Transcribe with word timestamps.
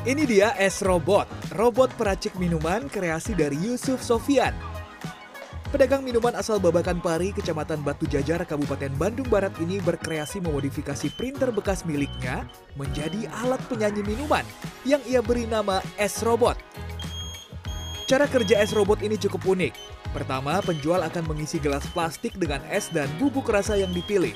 Ini 0.00 0.24
dia 0.24 0.56
S 0.56 0.80
Robot, 0.80 1.28
robot 1.60 1.92
peracik 1.92 2.32
minuman 2.40 2.88
kreasi 2.88 3.36
dari 3.36 3.52
Yusuf 3.60 4.00
Sofian. 4.00 4.56
Pedagang 5.68 6.00
minuman 6.00 6.32
asal 6.40 6.56
Babakan 6.56 7.04
Pari, 7.04 7.36
Kecamatan 7.36 7.84
Batu 7.84 8.08
Jajar, 8.08 8.40
Kabupaten 8.48 8.88
Bandung 8.96 9.28
Barat 9.28 9.52
ini 9.60 9.76
berkreasi 9.84 10.40
memodifikasi 10.40 11.04
printer 11.20 11.52
bekas 11.52 11.84
miliknya 11.84 12.48
menjadi 12.80 13.28
alat 13.44 13.60
penyanyi 13.68 14.00
minuman 14.00 14.40
yang 14.88 15.04
ia 15.04 15.20
beri 15.20 15.44
nama 15.44 15.84
S 16.00 16.24
Robot. 16.24 16.56
Cara 18.08 18.24
kerja 18.24 18.56
S 18.56 18.72
Robot 18.72 19.04
ini 19.04 19.20
cukup 19.20 19.52
unik. 19.52 19.76
Pertama, 20.16 20.64
penjual 20.64 21.04
akan 21.04 21.28
mengisi 21.28 21.60
gelas 21.60 21.84
plastik 21.92 22.40
dengan 22.40 22.64
es 22.72 22.88
dan 22.88 23.12
bubuk 23.20 23.52
rasa 23.52 23.76
yang 23.76 23.92
dipilih. 23.92 24.32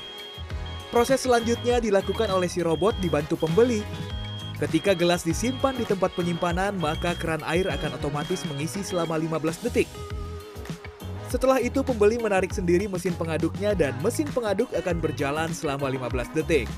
Proses 0.93 1.25
selanjutnya 1.25 1.81
dilakukan 1.81 2.29
oleh 2.29 2.45
si 2.45 2.61
robot 2.61 2.93
dibantu 3.01 3.33
pembeli. 3.35 3.81
Ketika 4.55 4.95
gelas 4.95 5.27
disimpan 5.27 5.75
di 5.75 5.83
tempat 5.83 6.15
penyimpanan, 6.15 6.79
maka 6.79 7.11
keran 7.19 7.43
air 7.43 7.67
akan 7.67 7.99
otomatis 7.99 8.47
mengisi 8.47 8.87
selama 8.87 9.19
15 9.19 9.67
detik. 9.67 9.91
Setelah 11.27 11.59
itu 11.59 11.83
pembeli 11.83 12.15
menarik 12.15 12.55
sendiri 12.55 12.87
mesin 12.87 13.11
pengaduknya 13.19 13.75
dan 13.75 13.91
mesin 13.99 14.31
pengaduk 14.31 14.71
akan 14.71 15.03
berjalan 15.03 15.51
selama 15.51 15.91
15 15.91 16.31
detik. 16.39 16.71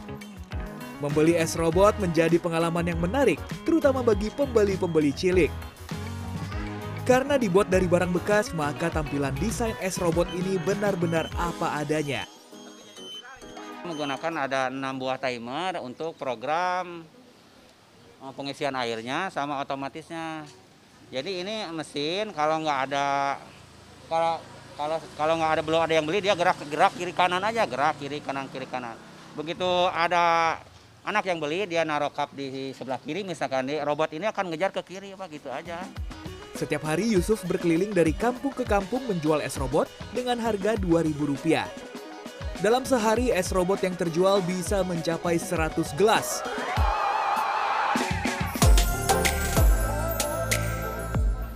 Membeli 0.97 1.37
es 1.37 1.53
robot 1.53 1.93
menjadi 2.01 2.41
pengalaman 2.41 2.89
yang 2.89 2.97
menarik, 2.97 3.37
terutama 3.61 4.01
bagi 4.01 4.33
pembeli-pembeli 4.33 5.13
cilik. 5.13 5.53
Karena 7.05 7.37
dibuat 7.37 7.69
dari 7.69 7.85
barang 7.85 8.09
bekas, 8.09 8.57
maka 8.57 8.89
tampilan 8.89 9.37
desain 9.37 9.77
es 9.85 10.01
robot 10.01 10.25
ini 10.33 10.57
benar-benar 10.65 11.29
apa 11.37 11.77
adanya. 11.77 12.25
Menggunakan 13.85 14.49
ada 14.49 14.73
enam 14.73 14.97
buah 14.97 15.21
timer 15.21 15.77
untuk 15.85 16.17
program 16.17 17.05
pengisian 18.35 18.73
airnya 18.73 19.29
sama 19.29 19.61
otomatisnya. 19.61 20.45
Jadi 21.07 21.45
ini 21.45 21.63
mesin 21.71 22.35
kalau 22.35 22.59
nggak 22.59 22.79
ada 22.91 23.37
kalau 24.11 24.43
kalau 24.75 24.97
kalau 25.15 25.33
nggak 25.39 25.51
ada 25.57 25.61
belum 25.63 25.81
ada 25.87 25.93
yang 25.95 26.05
beli 26.05 26.19
dia 26.19 26.35
gerak 26.35 26.59
gerak 26.67 26.93
kiri 26.99 27.15
kanan 27.15 27.41
aja 27.41 27.63
gerak 27.63 27.95
kiri 27.97 28.19
kanan 28.19 28.51
kiri 28.51 28.67
kanan. 28.67 28.99
Begitu 29.37 29.67
ada 29.93 30.57
anak 31.07 31.23
yang 31.23 31.39
beli 31.39 31.63
dia 31.63 31.87
naruh 31.87 32.11
cup 32.11 32.35
di 32.35 32.75
sebelah 32.75 32.99
kiri 32.99 33.23
misalkan 33.23 33.71
di 33.71 33.79
robot 33.79 34.11
ini 34.11 34.27
akan 34.27 34.51
ngejar 34.51 34.75
ke 34.75 34.81
kiri 34.83 35.15
apa 35.15 35.25
gitu 35.31 35.47
aja. 35.47 35.87
Setiap 36.57 36.89
hari 36.89 37.13
Yusuf 37.13 37.45
berkeliling 37.45 37.93
dari 37.93 38.11
kampung 38.17 38.49
ke 38.49 38.65
kampung 38.65 39.05
menjual 39.05 39.45
es 39.45 39.55
robot 39.61 39.85
dengan 40.09 40.41
harga 40.41 40.73
Rp2.000. 40.73 41.69
Dalam 42.65 42.81
sehari 42.81 43.29
es 43.29 43.53
robot 43.53 43.85
yang 43.85 43.93
terjual 43.93 44.41
bisa 44.41 44.81
mencapai 44.81 45.37
100 45.37 45.93
gelas. 45.93 46.41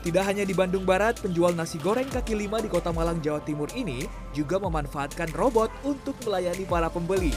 Tidak 0.02 0.26
hanya 0.26 0.42
di 0.42 0.58
Bandung 0.58 0.82
Barat, 0.82 1.22
penjual 1.22 1.54
nasi 1.54 1.78
goreng 1.78 2.10
kaki 2.10 2.34
lima 2.34 2.58
di 2.58 2.66
Kota 2.66 2.90
Malang, 2.90 3.22
Jawa 3.22 3.38
Timur 3.46 3.70
ini 3.78 4.10
juga 4.34 4.58
memanfaatkan 4.58 5.30
robot 5.38 5.70
untuk 5.86 6.18
melayani 6.26 6.66
para 6.66 6.90
pembeli. 6.90 7.30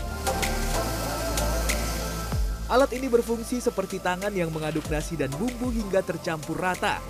Alat 2.73 2.89
ini 2.97 3.13
berfungsi 3.13 3.61
seperti 3.61 4.01
tangan 4.01 4.33
yang 4.33 4.49
mengaduk 4.49 4.89
nasi 4.89 5.13
dan 5.13 5.29
bumbu 5.37 5.69
hingga 5.69 6.01
tercampur 6.01 6.57
rata. 6.57 7.05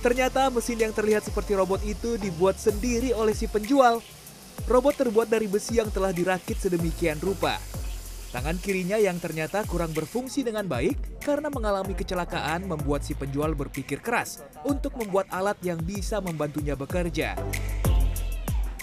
Ternyata 0.00 0.48
mesin 0.48 0.80
yang 0.80 0.96
terlihat 0.96 1.28
seperti 1.28 1.52
robot 1.52 1.84
itu 1.84 2.16
dibuat 2.16 2.56
sendiri 2.56 3.12
oleh 3.12 3.36
si 3.36 3.44
penjual. 3.52 4.00
Robot 4.64 4.96
terbuat 4.96 5.28
dari 5.28 5.44
besi 5.44 5.76
yang 5.76 5.92
telah 5.92 6.08
dirakit 6.08 6.56
sedemikian 6.56 7.20
rupa. 7.20 7.60
Tangan 8.28 8.60
kirinya 8.60 9.00
yang 9.00 9.16
ternyata 9.16 9.64
kurang 9.64 9.96
berfungsi 9.96 10.44
dengan 10.44 10.68
baik 10.68 11.24
karena 11.24 11.48
mengalami 11.48 11.96
kecelakaan 11.96 12.68
membuat 12.68 13.00
si 13.00 13.16
penjual 13.16 13.56
berpikir 13.56 14.04
keras 14.04 14.44
untuk 14.68 15.00
membuat 15.00 15.32
alat 15.32 15.56
yang 15.64 15.80
bisa 15.80 16.20
membantunya 16.20 16.76
bekerja. 16.76 17.32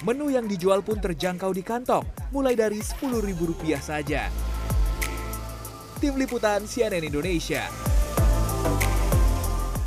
Menu 0.02 0.34
yang 0.34 0.50
dijual 0.50 0.82
pun 0.82 0.98
terjangkau 0.98 1.54
di 1.54 1.62
kantong, 1.62 2.06
mulai 2.34 2.58
dari 2.58 2.82
Rp10.000 2.82 3.78
saja. 3.78 4.34
Tim 6.02 6.18
Liputan 6.18 6.66
CNN 6.66 7.06
Indonesia 7.06 7.95